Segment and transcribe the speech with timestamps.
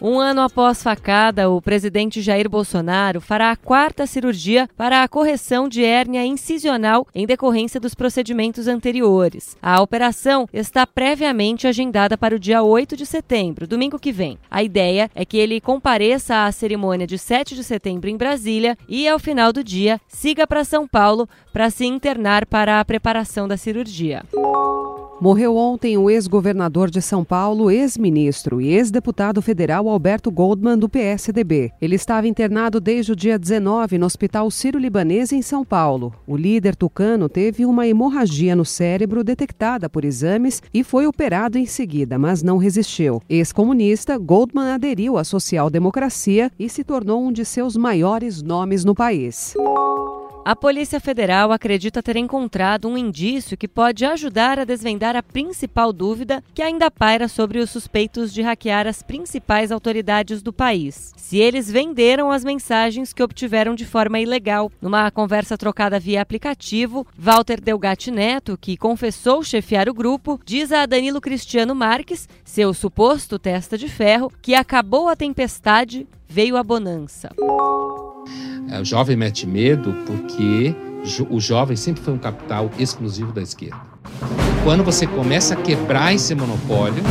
[0.00, 5.68] Um ano após facada, o presidente Jair Bolsonaro fará a quarta cirurgia para a correção
[5.68, 9.56] de hérnia incisional em decorrência dos procedimentos anteriores.
[9.62, 14.38] A operação está previamente agendada para o dia 8 de setembro, domingo que vem.
[14.50, 19.08] A ideia é que ele compareça à cerimônia de 7 de setembro em Brasília e,
[19.08, 23.56] ao final do dia, siga para São Paulo para se internar para a preparação da
[23.56, 24.22] cirurgia.
[25.18, 31.72] Morreu ontem o ex-governador de São Paulo, ex-ministro e ex-deputado federal Alberto Goldman, do PSDB.
[31.80, 36.12] Ele estava internado desde o dia 19 no Hospital Sírio-Libanês, em São Paulo.
[36.26, 41.64] O líder tucano teve uma hemorragia no cérebro detectada por exames e foi operado em
[41.64, 43.22] seguida, mas não resistiu.
[43.26, 49.54] Ex-comunista, Goldman aderiu à social-democracia e se tornou um de seus maiores nomes no país.
[50.46, 55.92] A Polícia Federal acredita ter encontrado um indício que pode ajudar a desvendar a principal
[55.92, 61.12] dúvida que ainda paira sobre os suspeitos de hackear as principais autoridades do país.
[61.16, 64.70] Se eles venderam as mensagens que obtiveram de forma ilegal.
[64.80, 70.86] Numa conversa trocada via aplicativo, Walter Delgatti Neto, que confessou chefiar o grupo, diz a
[70.86, 77.30] Danilo Cristiano Marques, seu suposto testa de ferro, que acabou a tempestade, veio a bonança.
[78.68, 80.74] O jovem mete medo porque
[81.30, 83.80] o jovem sempre foi um capital exclusivo da esquerda.
[84.64, 87.02] Quando você começa a quebrar esse monopólio,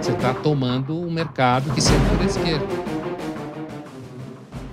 [0.00, 2.99] você está tomando um mercado que sempre foi da esquerda.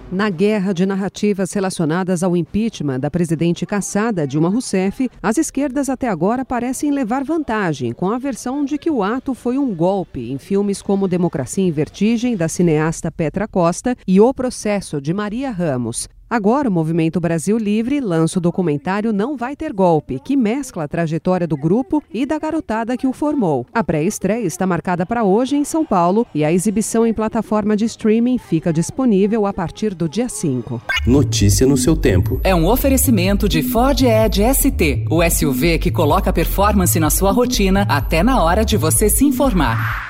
[0.09, 6.07] Na guerra de narrativas relacionadas ao impeachment da presidente caçada Dilma Rousseff, as esquerdas até
[6.07, 10.37] agora parecem levar vantagem, com a versão de que o ato foi um golpe em
[10.37, 16.07] filmes como Democracia em Vertigem, da cineasta Petra Costa, e O Processo, de Maria Ramos.
[16.29, 20.87] Agora, o Movimento Brasil Livre lança o documentário Não Vai Ter Golpe, que mescla a
[20.87, 23.65] trajetória do grupo e da garotada que o formou.
[23.73, 27.85] A pré-estreia está marcada para hoje em São Paulo e a exibição em plataforma de
[27.85, 30.81] streaming fica disponível a partir do dia 5.
[31.05, 32.41] Notícia no seu tempo.
[32.43, 37.85] É um oferecimento de Ford Edge ST, o SUV que coloca performance na sua rotina
[37.87, 40.06] até na hora de você se informar.